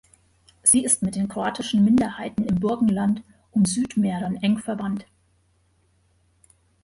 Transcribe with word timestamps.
Sie 0.63 0.83
ist 0.83 1.03
mit 1.03 1.13
den 1.13 1.27
kroatischen 1.27 1.85
Minderheiten 1.85 2.43
im 2.43 2.55
Burgenland 2.59 3.21
und 3.51 3.67
Südmähren 3.67 4.35
eng 4.41 4.57
verwandt. 4.57 5.05